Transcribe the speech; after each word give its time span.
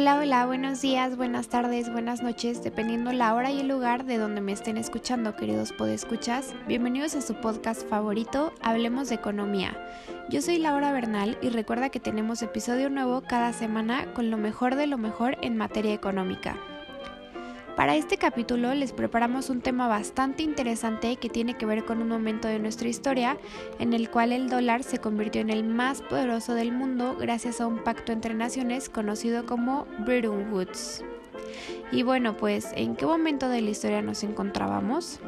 Hola, 0.00 0.16
hola, 0.16 0.46
buenos 0.46 0.80
días, 0.80 1.16
buenas 1.16 1.48
tardes, 1.48 1.90
buenas 1.90 2.22
noches, 2.22 2.62
dependiendo 2.62 3.10
la 3.10 3.34
hora 3.34 3.50
y 3.50 3.58
el 3.58 3.66
lugar 3.66 4.04
de 4.04 4.16
donde 4.16 4.40
me 4.40 4.52
estén 4.52 4.76
escuchando, 4.76 5.34
queridos 5.34 5.72
podescuchas. 5.72 6.54
Bienvenidos 6.68 7.16
a 7.16 7.20
su 7.20 7.34
podcast 7.34 7.84
favorito, 7.88 8.52
Hablemos 8.62 9.08
de 9.08 9.16
Economía. 9.16 9.76
Yo 10.30 10.40
soy 10.40 10.58
Laura 10.58 10.92
Bernal 10.92 11.36
y 11.42 11.48
recuerda 11.48 11.88
que 11.88 11.98
tenemos 11.98 12.42
episodio 12.42 12.90
nuevo 12.90 13.22
cada 13.22 13.52
semana 13.52 14.06
con 14.14 14.30
lo 14.30 14.36
mejor 14.36 14.76
de 14.76 14.86
lo 14.86 14.98
mejor 14.98 15.36
en 15.42 15.56
materia 15.56 15.94
económica. 15.94 16.56
Para 17.78 17.94
este 17.94 18.16
capítulo 18.16 18.74
les 18.74 18.90
preparamos 18.90 19.50
un 19.50 19.60
tema 19.60 19.86
bastante 19.86 20.42
interesante 20.42 21.14
que 21.14 21.28
tiene 21.28 21.54
que 21.54 21.64
ver 21.64 21.84
con 21.84 22.02
un 22.02 22.08
momento 22.08 22.48
de 22.48 22.58
nuestra 22.58 22.88
historia 22.88 23.38
en 23.78 23.92
el 23.92 24.10
cual 24.10 24.32
el 24.32 24.48
dólar 24.48 24.82
se 24.82 24.98
convirtió 24.98 25.42
en 25.42 25.48
el 25.48 25.62
más 25.62 26.02
poderoso 26.02 26.54
del 26.54 26.72
mundo 26.72 27.16
gracias 27.20 27.60
a 27.60 27.68
un 27.68 27.84
pacto 27.84 28.10
entre 28.10 28.34
naciones 28.34 28.88
conocido 28.88 29.46
como 29.46 29.86
Bretton 30.00 30.52
Woods. 30.52 31.04
Y 31.92 32.02
bueno, 32.02 32.36
pues, 32.36 32.66
¿en 32.74 32.96
qué 32.96 33.06
momento 33.06 33.48
de 33.48 33.60
la 33.60 33.70
historia 33.70 34.02
nos 34.02 34.24
encontrábamos? 34.24 35.20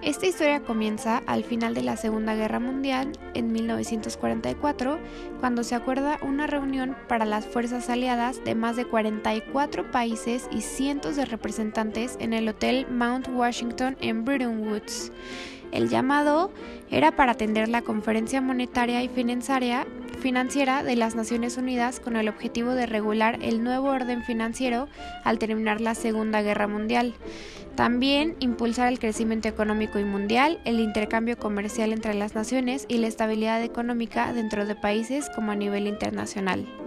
Esta 0.00 0.26
historia 0.26 0.60
comienza 0.60 1.22
al 1.26 1.42
final 1.42 1.74
de 1.74 1.82
la 1.82 1.96
Segunda 1.96 2.36
Guerra 2.36 2.60
Mundial, 2.60 3.12
en 3.34 3.52
1944, 3.52 5.00
cuando 5.40 5.64
se 5.64 5.74
acuerda 5.74 6.20
una 6.22 6.46
reunión 6.46 6.96
para 7.08 7.24
las 7.24 7.46
fuerzas 7.46 7.90
aliadas 7.90 8.42
de 8.44 8.54
más 8.54 8.76
de 8.76 8.84
44 8.84 9.90
países 9.90 10.48
y 10.52 10.60
cientos 10.60 11.16
de 11.16 11.24
representantes 11.24 12.16
en 12.20 12.32
el 12.32 12.48
Hotel 12.48 12.86
Mount 12.88 13.28
Washington 13.28 13.96
en 14.00 14.24
Bretton 14.24 14.68
Woods. 14.68 15.10
El 15.72 15.88
llamado 15.88 16.52
era 16.90 17.10
para 17.12 17.32
atender 17.32 17.68
la 17.68 17.82
conferencia 17.82 18.40
monetaria 18.40 19.02
y 19.02 19.08
financiera 19.08 19.84
financiera 20.18 20.82
de 20.82 20.96
las 20.96 21.14
Naciones 21.14 21.56
Unidas 21.56 22.00
con 22.00 22.16
el 22.16 22.28
objetivo 22.28 22.72
de 22.72 22.86
regular 22.86 23.38
el 23.40 23.64
nuevo 23.64 23.88
orden 23.88 24.22
financiero 24.22 24.88
al 25.24 25.38
terminar 25.38 25.80
la 25.80 25.94
Segunda 25.94 26.42
Guerra 26.42 26.68
Mundial. 26.68 27.14
También 27.74 28.36
impulsar 28.40 28.88
el 28.88 28.98
crecimiento 28.98 29.48
económico 29.48 29.98
y 29.98 30.04
mundial, 30.04 30.60
el 30.64 30.80
intercambio 30.80 31.38
comercial 31.38 31.92
entre 31.92 32.14
las 32.14 32.34
naciones 32.34 32.84
y 32.88 32.98
la 32.98 33.06
estabilidad 33.06 33.62
económica 33.62 34.32
dentro 34.32 34.66
de 34.66 34.74
países 34.74 35.30
como 35.34 35.52
a 35.52 35.56
nivel 35.56 35.86
internacional. 35.86 36.77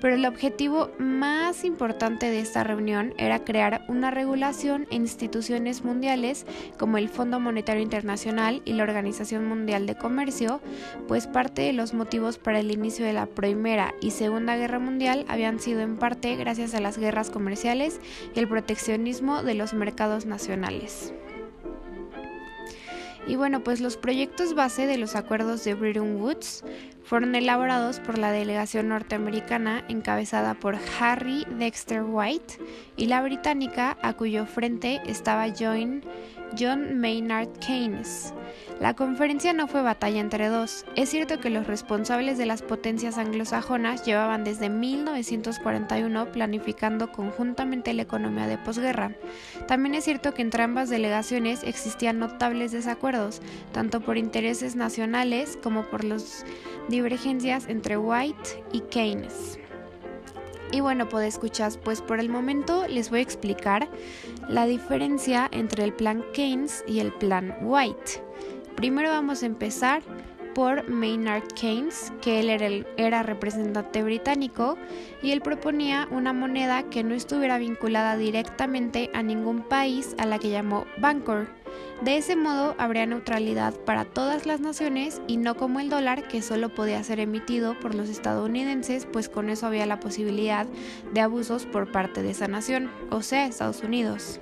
Pero 0.00 0.14
el 0.14 0.24
objetivo 0.24 0.90
más 0.98 1.64
importante 1.64 2.30
de 2.30 2.40
esta 2.40 2.64
reunión 2.64 3.14
era 3.18 3.44
crear 3.44 3.82
una 3.88 4.10
regulación 4.10 4.86
en 4.90 5.02
instituciones 5.02 5.84
mundiales 5.84 6.46
como 6.78 6.98
el 6.98 7.08
Fondo 7.08 7.40
Monetario 7.40 7.82
Internacional 7.82 8.62
y 8.64 8.72
la 8.74 8.84
Organización 8.84 9.46
Mundial 9.46 9.86
de 9.86 9.96
Comercio, 9.96 10.60
pues 11.06 11.26
parte 11.26 11.62
de 11.62 11.72
los 11.72 11.94
motivos 11.94 12.38
para 12.38 12.60
el 12.60 12.70
inicio 12.70 13.04
de 13.04 13.12
la 13.12 13.26
Primera 13.26 13.94
y 14.00 14.12
Segunda 14.12 14.56
Guerra 14.56 14.78
Mundial 14.78 15.24
habían 15.28 15.60
sido 15.60 15.80
en 15.80 15.96
parte 15.96 16.36
gracias 16.36 16.74
a 16.74 16.80
las 16.80 16.98
guerras 16.98 17.30
comerciales 17.30 18.00
y 18.34 18.38
el 18.38 18.48
proteccionismo 18.48 19.42
de 19.42 19.54
los 19.54 19.74
mercados 19.74 20.26
nacionales 20.26 21.12
y 23.28 23.36
bueno, 23.36 23.62
pues 23.62 23.80
los 23.80 23.98
proyectos 23.98 24.54
base 24.54 24.86
de 24.86 24.96
los 24.96 25.14
acuerdos 25.14 25.62
de 25.62 25.74
Bretton 25.74 26.16
Woods 26.16 26.64
fueron 27.04 27.34
elaborados 27.34 28.00
por 28.00 28.16
la 28.16 28.32
delegación 28.32 28.88
norteamericana 28.88 29.84
encabezada 29.88 30.54
por 30.54 30.78
Harry 30.98 31.46
Dexter 31.58 32.02
White 32.02 32.54
y 32.96 33.06
la 33.06 33.20
británica 33.20 33.98
a 34.02 34.14
cuyo 34.14 34.46
frente 34.46 35.00
estaba 35.06 35.48
John, 35.56 36.02
John 36.58 36.98
Maynard 36.98 37.50
Keynes. 37.58 38.32
La 38.80 38.94
conferencia 38.94 39.52
no 39.52 39.66
fue 39.66 39.82
batalla 39.82 40.20
entre 40.20 40.48
dos. 40.48 40.84
Es 40.94 41.08
cierto 41.08 41.40
que 41.40 41.50
los 41.50 41.66
responsables 41.66 42.38
de 42.38 42.46
las 42.46 42.62
potencias 42.62 43.18
anglosajonas 43.18 44.04
llevaban 44.04 44.44
desde 44.44 44.68
1941 44.68 46.30
planificando 46.30 47.10
conjuntamente 47.10 47.92
la 47.92 48.02
economía 48.02 48.46
de 48.46 48.56
posguerra. 48.56 49.16
También 49.66 49.96
es 49.96 50.04
cierto 50.04 50.32
que 50.32 50.42
entre 50.42 50.62
ambas 50.62 50.90
delegaciones 50.90 51.64
existían 51.64 52.20
notables 52.20 52.70
desacuerdos, 52.70 53.42
tanto 53.72 54.00
por 54.00 54.16
intereses 54.16 54.76
nacionales 54.76 55.58
como 55.60 55.82
por 55.82 56.04
las 56.04 56.46
divergencias 56.88 57.66
entre 57.68 57.98
White 57.98 58.64
y 58.72 58.82
Keynes. 58.82 59.58
Y 60.70 60.80
bueno, 60.80 61.08
pues 61.08 61.26
escuchar, 61.26 61.72
pues 61.82 62.00
por 62.00 62.20
el 62.20 62.28
momento 62.28 62.86
les 62.86 63.10
voy 63.10 63.20
a 63.20 63.22
explicar 63.22 63.88
la 64.48 64.66
diferencia 64.66 65.48
entre 65.50 65.82
el 65.82 65.94
plan 65.94 66.24
Keynes 66.32 66.84
y 66.86 67.00
el 67.00 67.12
plan 67.12 67.56
White. 67.62 68.22
Primero 68.78 69.10
vamos 69.10 69.42
a 69.42 69.46
empezar 69.46 70.02
por 70.54 70.88
Maynard 70.88 71.42
Keynes, 71.48 72.12
que 72.22 72.38
él 72.38 72.84
era, 72.96 73.24
representante 73.24 74.04
británico 74.04 74.78
y 75.20 75.32
él 75.32 75.40
proponía 75.40 76.06
una 76.12 76.32
moneda 76.32 76.84
que 76.84 77.02
no 77.02 77.12
estuviera 77.12 77.58
vinculada 77.58 78.16
directamente 78.16 79.10
a 79.14 79.24
ningún 79.24 79.62
país 79.62 80.14
a 80.16 80.26
la 80.26 80.38
que 80.38 80.50
llamó 80.50 80.86
Bancor. 80.98 81.48
De 82.02 82.18
ese 82.18 82.36
modo 82.36 82.76
habría 82.78 83.04
neutralidad 83.04 83.74
para 83.80 84.04
todas 84.04 84.46
las 84.46 84.60
naciones 84.60 85.20
y 85.26 85.38
no 85.38 85.56
como 85.56 85.80
el 85.80 85.90
dólar 85.90 86.28
que 86.28 86.40
solo 86.40 86.68
podía 86.68 87.02
ser 87.02 87.18
emitido 87.18 87.76
por 87.80 87.96
los 87.96 88.08
estadounidenses, 88.08 89.06
pues 89.12 89.28
con 89.28 89.50
eso 89.50 89.66
había 89.66 89.86
la 89.86 89.98
posibilidad 89.98 90.68
de 91.12 91.20
abusos 91.20 91.66
por 91.66 91.90
parte 91.90 92.22
de 92.22 92.30
esa 92.30 92.46
nación, 92.46 92.92
o 93.10 93.22
sea, 93.22 93.46
Estados 93.46 93.82
Unidos. 93.82 94.38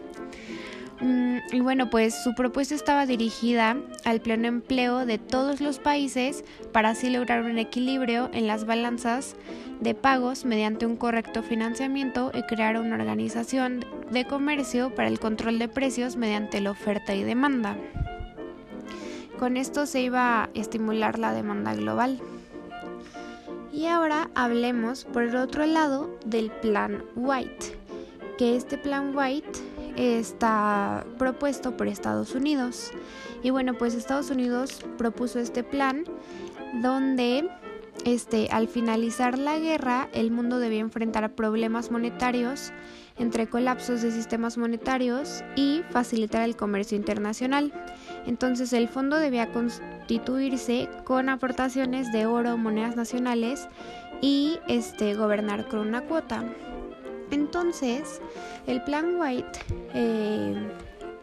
Mm, 1.01 1.39
y 1.53 1.61
bueno, 1.61 1.91
pues 1.91 2.15
su 2.23 2.35
propuesta 2.35 2.75
estaba 2.75 3.05
dirigida 3.05 3.77
al 4.05 4.21
pleno 4.21 4.49
empleo 4.49 5.05
de 5.05 5.19
todos 5.19 5.61
los 5.61 5.79
países 5.79 6.43
para 6.73 6.91
así 6.91 7.11
lograr 7.11 7.43
un 7.43 7.59
equilibrio 7.59 8.31
en 8.33 8.47
las 8.47 8.65
balanzas 8.65 9.37
de 9.81 9.95
pagos 9.95 10.47
mediante 10.47 10.87
un 10.87 10.97
correcto 10.97 11.43
financiamiento 11.43 12.31
y 12.33 12.43
crear 12.45 12.79
una 12.79 12.95
organización 12.95 13.85
de 14.11 14.25
comercio 14.25 14.95
para 14.95 15.09
el 15.09 15.21
control 15.21 15.59
de 15.59 15.69
precios 15.69 16.17
mediante 16.17 16.61
la 16.63 16.71
oferta 16.71 17.15
y 17.15 17.25
demanda. 17.25 17.77
Con 19.39 19.59
esto 19.59 19.85
se 19.85 20.01
iba 20.01 20.45
a 20.45 20.51
estimular 20.55 21.19
la 21.19 21.33
demanda 21.33 21.75
global. 21.75 22.21
Y 23.71 23.85
ahora 23.85 24.31
hablemos 24.35 25.05
por 25.05 25.25
el 25.25 25.37
otro 25.37 25.67
lado 25.67 26.19
del 26.25 26.51
plan 26.51 27.05
White, 27.15 27.77
que 28.39 28.57
este 28.57 28.79
plan 28.79 29.15
White 29.15 29.59
está 29.97 31.05
propuesto 31.19 31.77
por 31.77 31.89
Estados 31.89 32.35
Unidos. 32.35 32.93
Y 33.43 33.51
bueno, 33.51 33.75
pues 33.75 33.95
Estados 33.95 34.31
Unidos 34.31 34.85
propuso 34.99 35.39
este 35.39 35.63
plan 35.63 36.05
donde 36.83 37.49
este, 38.05 38.49
al 38.53 38.69
finalizar 38.69 39.39
la 39.39 39.59
guerra 39.59 40.09
el 40.13 40.31
mundo 40.31 40.59
debía 40.59 40.81
enfrentar 40.81 41.35
problemas 41.35 41.91
monetarios 41.91 42.73
entre 43.19 43.49
colapsos 43.49 44.03
de 44.03 44.13
sistemas 44.13 44.59
monetarios 44.59 45.43
y 45.57 45.83
facilitar 45.91 46.43
el 46.43 46.57
comercio 46.57 46.97
internacional. 46.97 47.73
Entonces 48.27 48.73
el 48.73 48.89
fondo 48.89 49.17
debía 49.17 49.53
constituirse 49.53 50.89
con 51.05 51.29
aportaciones 51.29 52.13
de 52.13 52.27
oro, 52.27 52.57
monedas 52.59 52.97
nacionales 52.97 53.69
y 54.21 54.59
este, 54.69 55.15
gobernar 55.15 55.67
con 55.69 55.81
una 55.81 56.03
cuota. 56.03 56.45
Entonces, 57.31 58.21
el 58.67 58.83
plan 58.85 59.21
White 59.21 59.59
eh, 59.95 60.55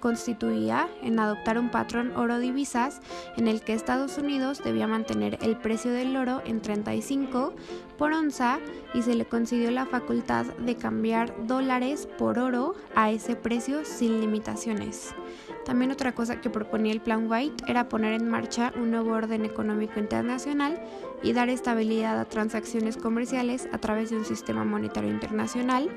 constituía 0.03 0.90
en 1.02 1.18
adoptar 1.18 1.58
un 1.58 1.72
patrón 1.72 2.12
oro 2.18 2.38
divisas 2.38 3.00
en 3.38 3.47
el 3.47 3.62
que 3.62 3.72
Estados 3.72 4.18
Unidos 4.18 4.62
debía 4.62 4.86
mantener 4.86 5.40
el 5.41 5.56
precio 5.56 5.94
del 5.94 6.18
oro 6.18 6.41
en 6.46 6.62
35 6.62 7.53
por 7.97 8.12
onza 8.12 8.59
y 8.94 9.02
se 9.02 9.16
le 9.16 9.24
concedió 9.24 9.72
la 9.72 9.86
facultad 9.86 10.46
de 10.58 10.75
cambiar 10.75 11.34
dólares 11.47 12.09
por 12.18 12.38
oro 12.38 12.75
a 12.96 13.12
ese 13.12 13.38
precio 13.38 13.86
sin 13.86 14.19
limitaciones. 14.19 15.16
También 15.63 15.92
otra 15.92 16.13
cosa 16.13 16.42
que 16.42 16.50
proponía 16.50 16.92
el 16.92 17.00
Plan 17.00 17.31
White 17.31 17.63
era 17.69 17.88
poner 17.88 18.12
en 18.12 18.30
marcha 18.30 18.74
un 18.75 18.92
nuevo 18.92 19.13
orden 19.13 19.45
económico 19.45 20.01
internacional 20.01 20.83
y 21.24 21.31
dar 21.31 21.48
estabilidad 21.48 22.19
a 22.19 22.25
transacciones 22.25 22.98
comerciales 22.98 23.69
a 23.72 23.77
través 23.77 24.10
de 24.10 24.18
un 24.18 24.25
sistema 24.25 24.66
monetario 24.66 25.10
internacional 25.10 25.89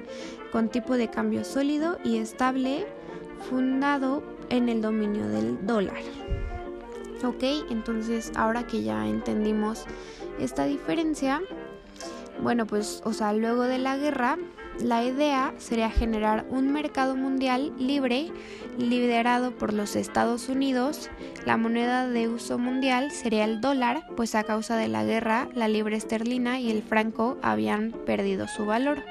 con 0.53 0.69
tipo 0.69 0.97
de 0.97 1.11
cambio 1.11 1.45
sólido 1.45 1.99
y 2.05 2.19
estable 2.19 2.87
fundado 3.49 4.23
en 4.51 4.69
el 4.69 4.83
dominio 4.83 5.29
del 5.29 5.67
dólar. 5.67 6.03
Ok, 7.25 7.43
entonces 7.71 8.33
ahora 8.37 8.67
que 8.67 8.83
ya 8.83 9.07
entendimos 9.07 9.87
esta 10.39 10.65
diferencia, 10.65 11.43
bueno, 12.43 12.67
pues, 12.67 13.01
o 13.05 13.13
sea, 13.13 13.33
luego 13.33 13.63
de 13.63 13.79
la 13.79 13.97
guerra, 13.97 14.37
la 14.81 15.03
idea 15.03 15.55
sería 15.57 15.91
generar 15.91 16.45
un 16.51 16.71
mercado 16.71 17.17
mundial 17.17 17.73
libre, 17.79 18.31
liderado 18.77 19.53
por 19.53 19.73
los 19.73 19.97
Estados 19.97 20.51
Unidos. 20.51 21.09
La 21.47 21.57
moneda 21.57 22.07
de 22.09 22.29
uso 22.29 22.59
mundial 22.59 23.11
sería 23.11 23.45
el 23.45 23.63
dólar, 23.63 24.07
pues 24.17 24.35
a 24.35 24.45
causa 24.45 24.77
de 24.77 24.89
la 24.89 25.05
guerra, 25.05 25.49
la 25.55 25.69
libre 25.69 25.97
esterlina 25.97 26.61
y 26.61 26.71
el 26.71 26.83
franco 26.83 27.39
habían 27.41 27.93
perdido 28.05 28.49
su 28.49 28.67
valor. 28.67 29.03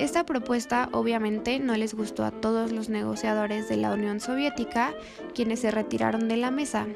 Esta 0.00 0.24
propuesta 0.24 0.88
obviamente 0.92 1.58
no 1.58 1.76
les 1.76 1.92
gustó 1.92 2.24
a 2.24 2.30
todos 2.30 2.72
los 2.72 2.88
negociadores 2.88 3.68
de 3.68 3.76
la 3.76 3.92
Unión 3.92 4.18
Soviética, 4.18 4.94
quienes 5.34 5.60
se 5.60 5.70
retiraron 5.70 6.26
de 6.26 6.38
la 6.38 6.50
mesa, 6.50 6.86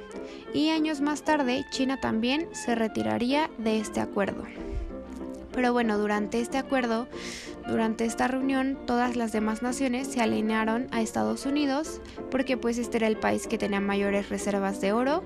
y 0.55 0.71
años 0.71 1.03
más 1.03 1.23
tarde 1.23 1.67
China 1.71 2.01
también 2.01 2.49
se 2.53 2.75
retiraría 2.75 3.51
de 3.59 3.79
este 3.79 4.01
acuerdo. 4.01 4.45
Pero 5.53 5.75
bueno, 5.75 5.99
durante 5.99 6.41
este 6.41 6.57
acuerdo 6.57 7.07
durante 7.67 8.05
esta 8.05 8.29
reunión 8.29 8.79
todas 8.87 9.17
las 9.17 9.33
demás 9.33 9.63
naciones 9.63 10.09
se 10.09 10.21
alinearon 10.21 10.87
a 10.91 11.01
Estados 11.01 11.47
Unidos 11.47 12.03
porque 12.31 12.59
pues 12.59 12.77
este 12.77 12.99
era 12.99 13.07
el 13.07 13.17
país 13.17 13.47
que 13.47 13.57
tenía 13.57 13.81
mayores 13.81 14.29
reservas 14.29 14.83
de 14.83 14.93
oro. 14.93 15.25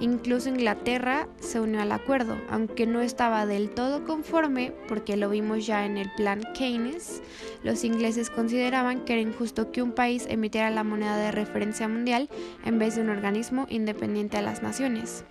Incluso 0.00 0.48
Inglaterra 0.48 1.28
se 1.40 1.60
unió 1.60 1.80
al 1.80 1.92
acuerdo, 1.92 2.36
aunque 2.50 2.86
no 2.86 3.00
estaba 3.00 3.46
del 3.46 3.70
todo 3.70 4.04
conforme 4.04 4.72
porque 4.88 5.16
lo 5.16 5.30
vimos 5.30 5.66
ya 5.66 5.86
en 5.86 5.96
el 5.96 6.10
plan 6.16 6.42
Keynes. 6.54 7.22
Los 7.62 7.84
ingleses 7.84 8.28
consideraban 8.28 9.04
que 9.04 9.14
era 9.14 9.22
injusto 9.22 9.70
que 9.70 9.82
un 9.82 9.92
país 9.92 10.26
emitiera 10.28 10.70
la 10.70 10.84
moneda 10.84 11.16
de 11.16 11.30
referencia 11.32 11.88
mundial 11.88 12.28
en 12.64 12.78
vez 12.78 12.96
de 12.96 13.02
un 13.02 13.08
organismo 13.08 13.66
independiente 13.70 14.36
a 14.36 14.42
las 14.42 14.62
naciones. 14.62 15.24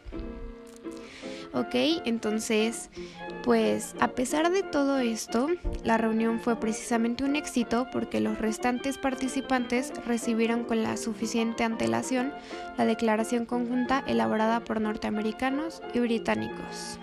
Ok, 1.54 1.76
entonces, 2.06 2.90
pues 3.44 3.94
a 4.00 4.10
pesar 4.10 4.52
de 4.52 4.64
todo 4.64 5.00
esto, 5.00 5.48
la 5.84 5.98
reunión 5.98 6.40
fue 6.40 6.56
precisamente 6.56 7.24
un 7.26 7.36
éxito 7.36 7.88
porque 7.92 8.22
los 8.22 8.40
restantes 8.40 8.98
participantes 8.98 9.92
recibieron 10.08 10.64
con 10.64 10.82
la 10.82 10.96
suficiente 10.98 11.64
antelación 11.64 12.34
la 12.78 12.86
declaración 12.86 13.46
conjunta 13.46 14.04
elaborada 14.08 14.62
por 14.62 14.80
norteamericanos 14.80 15.82
y 15.94 16.00
británicos. 16.00 17.00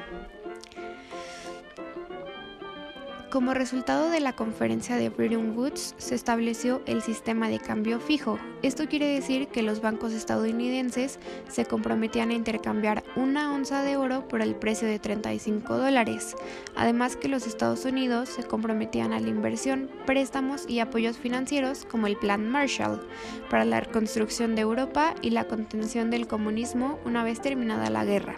Como 3.31 3.55
resultado 3.55 4.11
de 4.11 4.19
la 4.19 4.35
conferencia 4.35 4.97
de 4.97 5.09
Bretton 5.09 5.56
Woods, 5.56 5.94
se 5.99 6.17
estableció 6.17 6.82
el 6.87 7.00
sistema 7.00 7.49
de 7.49 7.61
cambio 7.61 8.00
fijo. 8.00 8.41
Esto 8.62 8.88
quiere 8.88 9.06
decir 9.06 9.47
que 9.47 9.62
los 9.62 9.81
bancos 9.81 10.12
estadounidenses 10.12 11.21
se 11.49 11.65
comprometían 11.65 12.31
a 12.31 12.35
intercambiar 12.35 13.05
una 13.15 13.55
onza 13.55 13.85
de 13.85 13.97
oro 13.97 14.27
por 14.27 14.43
el 14.43 14.56
precio 14.56 14.88
de 14.88 14.99
35 14.99 15.79
dólares. 15.79 16.35
Además 16.75 17.15
que 17.15 17.29
los 17.29 17.47
Estados 17.47 17.85
Unidos 17.85 18.31
se 18.31 18.43
comprometían 18.43 19.12
a 19.12 19.21
la 19.21 19.29
inversión, 19.29 19.88
préstamos 20.06 20.69
y 20.69 20.81
apoyos 20.81 21.17
financieros 21.17 21.85
como 21.85 22.09
el 22.09 22.17
Plan 22.17 22.50
Marshall 22.50 23.00
para 23.49 23.65
la 23.65 23.79
reconstrucción 23.79 24.56
de 24.56 24.62
Europa 24.62 25.15
y 25.23 25.31
la 25.31 25.44
contención 25.44 26.11
del 26.11 26.27
comunismo 26.27 26.99
una 27.05 27.23
vez 27.23 27.41
terminada 27.41 27.91
la 27.91 28.05
guerra. 28.05 28.35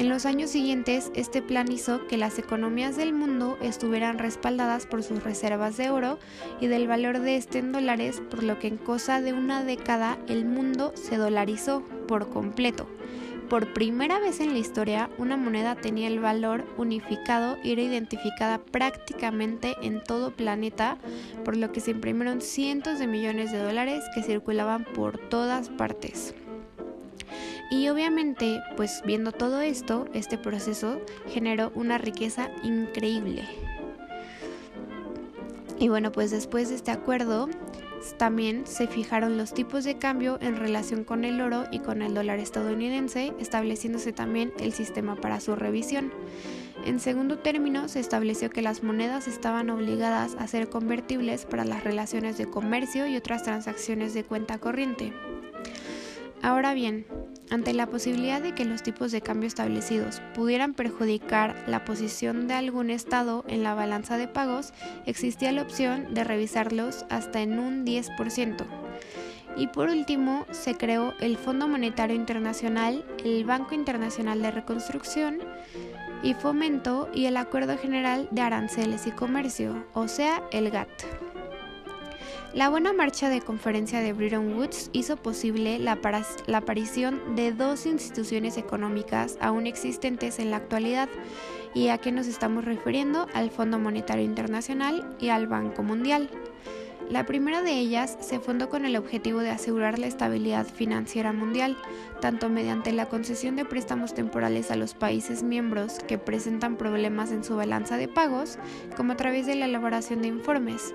En 0.00 0.08
los 0.08 0.24
años 0.24 0.48
siguientes, 0.48 1.12
este 1.14 1.42
plan 1.42 1.70
hizo 1.70 2.06
que 2.06 2.16
las 2.16 2.38
economías 2.38 2.96
del 2.96 3.12
mundo 3.12 3.58
estuvieran 3.60 4.18
respaldadas 4.18 4.86
por 4.86 5.02
sus 5.02 5.22
reservas 5.22 5.76
de 5.76 5.90
oro 5.90 6.18
y 6.58 6.68
del 6.68 6.88
valor 6.88 7.18
de 7.18 7.36
este 7.36 7.58
en 7.58 7.70
dólares, 7.70 8.22
por 8.30 8.42
lo 8.42 8.58
que 8.58 8.68
en 8.68 8.78
cosa 8.78 9.20
de 9.20 9.34
una 9.34 9.62
década 9.62 10.16
el 10.26 10.46
mundo 10.46 10.94
se 10.94 11.18
dolarizó 11.18 11.82
por 12.08 12.30
completo. 12.30 12.88
Por 13.50 13.74
primera 13.74 14.18
vez 14.18 14.40
en 14.40 14.54
la 14.54 14.58
historia, 14.58 15.10
una 15.18 15.36
moneda 15.36 15.74
tenía 15.74 16.08
el 16.08 16.18
valor 16.18 16.64
unificado 16.78 17.58
y 17.62 17.72
era 17.72 17.82
identificada 17.82 18.56
prácticamente 18.56 19.76
en 19.82 20.02
todo 20.02 20.30
planeta, 20.30 20.96
por 21.44 21.58
lo 21.58 21.72
que 21.72 21.80
se 21.80 21.90
imprimieron 21.90 22.40
cientos 22.40 22.98
de 22.98 23.06
millones 23.06 23.52
de 23.52 23.58
dólares 23.58 24.02
que 24.14 24.22
circulaban 24.22 24.86
por 24.94 25.18
todas 25.18 25.68
partes. 25.68 26.34
Y 27.70 27.88
obviamente, 27.88 28.60
pues 28.76 29.02
viendo 29.06 29.30
todo 29.30 29.60
esto, 29.60 30.06
este 30.12 30.36
proceso 30.36 31.00
generó 31.28 31.70
una 31.74 31.98
riqueza 31.98 32.50
increíble. 32.64 33.44
Y 35.78 35.88
bueno, 35.88 36.12
pues 36.12 36.30
después 36.30 36.68
de 36.68 36.74
este 36.74 36.90
acuerdo, 36.90 37.48
también 38.18 38.66
se 38.66 38.86
fijaron 38.86 39.38
los 39.38 39.54
tipos 39.54 39.84
de 39.84 39.98
cambio 39.98 40.38
en 40.40 40.56
relación 40.56 41.04
con 41.04 41.24
el 41.24 41.40
oro 41.40 41.64
y 41.70 41.78
con 41.78 42.02
el 42.02 42.12
dólar 42.12 42.38
estadounidense, 42.38 43.32
estableciéndose 43.38 44.12
también 44.12 44.52
el 44.58 44.72
sistema 44.72 45.16
para 45.16 45.40
su 45.40 45.54
revisión. 45.54 46.12
En 46.84 46.98
segundo 46.98 47.38
término, 47.38 47.88
se 47.88 48.00
estableció 48.00 48.50
que 48.50 48.62
las 48.62 48.82
monedas 48.82 49.28
estaban 49.28 49.70
obligadas 49.70 50.34
a 50.38 50.46
ser 50.46 50.70
convertibles 50.70 51.44
para 51.44 51.64
las 51.64 51.84
relaciones 51.84 52.38
de 52.38 52.46
comercio 52.46 53.06
y 53.06 53.16
otras 53.16 53.42
transacciones 53.42 54.14
de 54.14 54.24
cuenta 54.24 54.58
corriente. 54.58 55.12
Ahora 56.42 56.72
bien, 56.72 57.04
ante 57.50 57.72
la 57.72 57.86
posibilidad 57.86 58.40
de 58.40 58.54
que 58.54 58.64
los 58.64 58.82
tipos 58.82 59.12
de 59.12 59.20
cambio 59.20 59.48
establecidos 59.48 60.22
pudieran 60.34 60.74
perjudicar 60.74 61.64
la 61.66 61.84
posición 61.84 62.46
de 62.46 62.54
algún 62.54 62.90
Estado 62.90 63.44
en 63.48 63.62
la 63.62 63.74
balanza 63.74 64.16
de 64.16 64.28
pagos, 64.28 64.72
existía 65.06 65.52
la 65.52 65.62
opción 65.62 66.14
de 66.14 66.24
revisarlos 66.24 67.04
hasta 67.10 67.40
en 67.40 67.58
un 67.58 67.84
10%. 67.84 68.64
Y 69.56 69.66
por 69.66 69.88
último, 69.88 70.46
se 70.52 70.76
creó 70.76 71.14
el 71.20 71.36
Fondo 71.36 71.66
Monetario 71.66 72.16
Internacional, 72.16 73.04
el 73.24 73.44
Banco 73.44 73.74
Internacional 73.74 74.40
de 74.42 74.52
Reconstrucción 74.52 75.38
y 76.22 76.34
Fomento 76.34 77.08
y 77.12 77.26
el 77.26 77.36
Acuerdo 77.36 77.76
General 77.76 78.28
de 78.30 78.42
Aranceles 78.42 79.06
y 79.06 79.10
Comercio, 79.10 79.84
o 79.94 80.06
sea, 80.08 80.42
el 80.52 80.70
GATT. 80.70 81.29
La 82.52 82.68
buena 82.68 82.92
marcha 82.92 83.28
de 83.28 83.40
conferencia 83.40 84.00
de 84.00 84.12
Bretton 84.12 84.54
Woods 84.54 84.90
hizo 84.92 85.16
posible 85.16 85.78
la, 85.78 86.00
aparición 86.52 87.36
de 87.36 87.52
dos 87.52 87.86
instituciones 87.86 88.56
económicas 88.56 89.38
aún 89.40 89.68
existentes 89.68 90.40
en 90.40 90.50
la 90.50 90.56
actualidad. 90.56 91.08
¿Y 91.74 91.88
a 91.88 91.98
qué 91.98 92.10
nos 92.10 92.26
estamos 92.26 92.64
refiriendo? 92.64 93.28
Al 93.34 93.52
Fondo 93.52 93.78
Monetario 93.78 94.24
Internacional 94.24 95.16
y 95.20 95.28
al 95.28 95.46
Banco 95.46 95.84
Mundial. 95.84 96.28
La 97.08 97.24
primera 97.24 97.62
de 97.62 97.78
ellas 97.78 98.18
se 98.20 98.40
fundó 98.40 98.68
con 98.68 98.84
el 98.84 98.96
objetivo 98.96 99.38
de 99.40 99.50
asegurar 99.50 100.00
la 100.00 100.08
estabilidad 100.08 100.66
financiera 100.66 101.32
mundial, 101.32 101.76
tanto 102.20 102.48
mediante 102.48 102.92
la 102.92 103.06
concesión 103.06 103.54
de 103.54 103.64
préstamos 103.64 104.12
temporales 104.12 104.72
a 104.72 104.76
los 104.76 104.94
países 104.94 105.44
miembros 105.44 106.00
que 106.08 106.18
presentan 106.18 106.76
problemas 106.76 107.30
en 107.30 107.44
su 107.44 107.54
balanza 107.54 107.96
de 107.96 108.08
pagos, 108.08 108.58
como 108.96 109.12
a 109.12 109.16
través 109.16 109.46
de 109.46 109.54
la 109.54 109.66
elaboración 109.66 110.22
de 110.22 110.28
informes, 110.28 110.94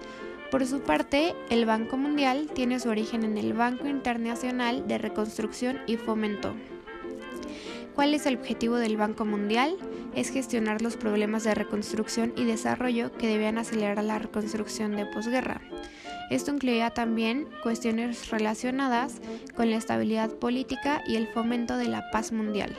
por 0.51 0.65
su 0.65 0.81
parte, 0.81 1.33
el 1.49 1.65
Banco 1.65 1.97
Mundial 1.97 2.49
tiene 2.53 2.79
su 2.79 2.89
origen 2.89 3.23
en 3.23 3.37
el 3.37 3.53
Banco 3.53 3.87
Internacional 3.87 4.87
de 4.87 4.97
Reconstrucción 4.97 5.79
y 5.87 5.97
Fomento. 5.97 6.55
¿Cuál 7.95 8.13
es 8.13 8.25
el 8.25 8.35
objetivo 8.35 8.75
del 8.75 8.97
Banco 8.97 9.25
Mundial? 9.25 9.77
Es 10.15 10.29
gestionar 10.29 10.81
los 10.81 10.97
problemas 10.97 11.43
de 11.45 11.55
reconstrucción 11.55 12.33
y 12.35 12.43
desarrollo 12.43 13.11
que 13.13 13.27
debían 13.27 13.57
acelerar 13.57 14.03
la 14.03 14.19
reconstrucción 14.19 14.95
de 14.95 15.05
posguerra. 15.05 15.61
Esto 16.29 16.51
incluía 16.51 16.89
también 16.89 17.47
cuestiones 17.63 18.29
relacionadas 18.29 19.21
con 19.55 19.69
la 19.69 19.77
estabilidad 19.77 20.31
política 20.31 21.03
y 21.07 21.15
el 21.15 21.27
fomento 21.27 21.77
de 21.77 21.87
la 21.87 22.09
paz 22.11 22.31
mundial. 22.31 22.75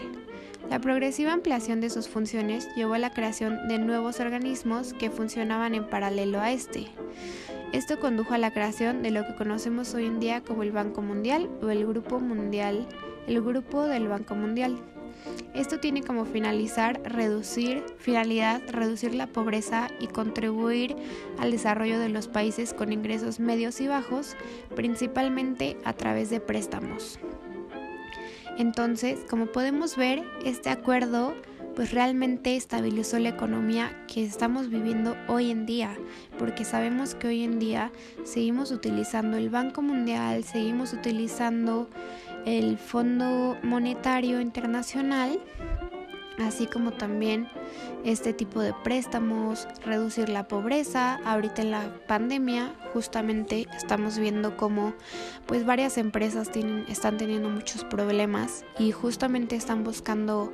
La 0.68 0.80
progresiva 0.80 1.32
ampliación 1.32 1.80
de 1.80 1.90
sus 1.90 2.08
funciones 2.08 2.68
llevó 2.74 2.94
a 2.94 2.98
la 2.98 3.12
creación 3.12 3.68
de 3.68 3.78
nuevos 3.78 4.18
organismos 4.18 4.94
que 4.94 5.10
funcionaban 5.10 5.74
en 5.74 5.88
paralelo 5.88 6.40
a 6.40 6.50
este. 6.50 6.88
Esto 7.72 7.98
condujo 7.98 8.32
a 8.32 8.38
la 8.38 8.52
creación 8.52 9.02
de 9.02 9.10
lo 9.10 9.26
que 9.26 9.34
conocemos 9.34 9.92
hoy 9.94 10.06
en 10.06 10.20
día 10.20 10.40
como 10.40 10.62
el 10.62 10.72
Banco 10.72 11.02
Mundial 11.02 11.50
o 11.62 11.68
el 11.68 11.84
Grupo 11.86 12.20
Mundial, 12.20 12.86
el 13.26 13.42
Grupo 13.42 13.84
del 13.84 14.08
Banco 14.08 14.34
Mundial. 14.34 14.78
Esto 15.52 15.80
tiene 15.80 16.02
como 16.02 16.24
finalizar 16.24 17.00
reducir, 17.02 17.82
finalidad 17.98 18.62
reducir 18.68 19.14
la 19.14 19.26
pobreza 19.26 19.88
y 20.00 20.06
contribuir 20.06 20.94
al 21.38 21.50
desarrollo 21.50 21.98
de 21.98 22.08
los 22.08 22.28
países 22.28 22.72
con 22.72 22.92
ingresos 22.92 23.40
medios 23.40 23.80
y 23.80 23.88
bajos, 23.88 24.36
principalmente 24.74 25.76
a 25.84 25.92
través 25.92 26.30
de 26.30 26.40
préstamos. 26.40 27.18
Entonces, 28.58 29.20
como 29.28 29.46
podemos 29.46 29.96
ver, 29.96 30.22
este 30.44 30.70
acuerdo 30.70 31.34
pues 31.76 31.92
realmente 31.92 32.56
estabilizó 32.56 33.18
la 33.18 33.28
economía 33.28 33.94
que 34.08 34.24
estamos 34.24 34.70
viviendo 34.70 35.14
hoy 35.28 35.50
en 35.50 35.66
día, 35.66 35.94
porque 36.38 36.64
sabemos 36.64 37.14
que 37.14 37.28
hoy 37.28 37.44
en 37.44 37.58
día 37.58 37.92
seguimos 38.24 38.72
utilizando 38.72 39.36
el 39.36 39.50
Banco 39.50 39.82
Mundial, 39.82 40.42
seguimos 40.42 40.94
utilizando 40.94 41.88
el 42.46 42.78
Fondo 42.78 43.58
Monetario 43.62 44.40
Internacional, 44.40 45.38
así 46.38 46.66
como 46.66 46.92
también 46.92 47.48
este 48.04 48.32
tipo 48.32 48.60
de 48.60 48.72
préstamos, 48.84 49.66
reducir 49.84 50.28
la 50.28 50.48
pobreza. 50.48 51.18
Ahorita 51.24 51.62
en 51.62 51.70
la 51.70 51.94
pandemia 52.06 52.74
justamente 52.92 53.66
estamos 53.76 54.18
viendo 54.18 54.56
cómo 54.56 54.94
pues 55.46 55.64
varias 55.64 55.98
empresas 55.98 56.50
tienen, 56.50 56.84
están 56.88 57.16
teniendo 57.16 57.48
muchos 57.48 57.84
problemas 57.84 58.64
y 58.78 58.92
justamente 58.92 59.56
están 59.56 59.84
buscando 59.84 60.52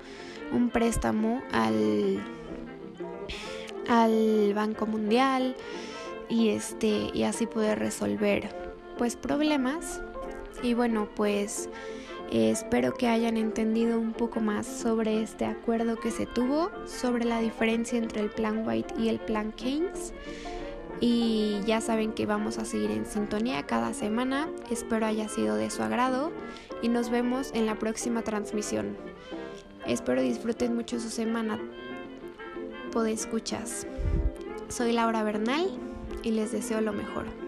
un 0.52 0.70
préstamo 0.70 1.42
al, 1.52 2.22
al 3.88 4.52
Banco 4.54 4.86
Mundial 4.86 5.56
y 6.28 6.50
este 6.50 7.10
y 7.12 7.24
así 7.24 7.46
poder 7.46 7.78
resolver 7.78 8.54
pues 8.98 9.16
problemas 9.16 10.00
y 10.62 10.74
bueno 10.74 11.08
pues 11.14 11.68
espero 12.32 12.94
que 12.94 13.08
hayan 13.08 13.36
entendido 13.36 14.00
un 14.00 14.12
poco 14.12 14.40
más 14.40 14.66
sobre 14.66 15.22
este 15.22 15.44
acuerdo 15.44 15.96
que 15.96 16.10
se 16.10 16.26
tuvo 16.26 16.70
sobre 16.86 17.24
la 17.24 17.40
diferencia 17.40 17.98
entre 17.98 18.20
el 18.20 18.30
plan 18.30 18.66
White 18.66 18.94
y 18.98 19.08
el 19.08 19.20
plan 19.20 19.52
Keynes 19.52 20.12
y 21.00 21.60
ya 21.66 21.80
saben 21.80 22.12
que 22.12 22.26
vamos 22.26 22.58
a 22.58 22.64
seguir 22.64 22.90
en 22.90 23.06
sintonía 23.06 23.64
cada 23.64 23.92
semana 23.92 24.48
espero 24.70 25.06
haya 25.06 25.28
sido 25.28 25.56
de 25.56 25.70
su 25.70 25.82
agrado 25.82 26.32
y 26.80 26.88
nos 26.88 27.10
vemos 27.10 27.50
en 27.54 27.66
la 27.66 27.78
próxima 27.78 28.22
transmisión 28.22 28.96
Espero 29.86 30.22
disfruten 30.22 30.76
mucho 30.76 31.00
su 31.00 31.10
semana. 31.10 31.58
Escuchas. 33.08 33.86
Soy 34.68 34.92
Laura 34.92 35.22
Bernal 35.22 35.70
y 36.22 36.30
les 36.30 36.52
deseo 36.52 36.80
lo 36.80 36.92
mejor. 36.92 37.41